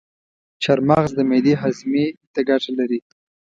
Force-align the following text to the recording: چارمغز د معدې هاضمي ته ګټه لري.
چارمغز 0.63 1.11
د 1.15 1.19
معدې 1.29 1.53
هاضمي 1.61 2.05
ته 2.33 2.39
ګټه 2.49 2.71
لري. 2.79 2.99